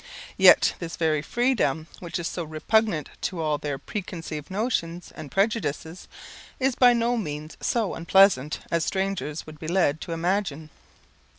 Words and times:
Yet 0.35 0.73
this 0.79 0.95
very 0.95 1.21
freedom, 1.21 1.85
which 1.99 2.17
is 2.17 2.27
so 2.27 2.43
repugnant 2.43 3.09
to 3.21 3.39
all 3.39 3.59
their 3.59 3.77
preconceived 3.77 4.49
notions 4.49 5.13
and 5.15 5.29
prejudices, 5.29 6.07
is 6.59 6.73
by 6.73 6.93
no 6.93 7.17
means 7.17 7.55
so 7.61 7.93
unpleasant 7.93 8.61
as 8.71 8.83
strangers 8.83 9.45
would 9.45 9.59
be 9.59 9.67
led 9.67 10.01
to 10.01 10.11
imagine. 10.11 10.71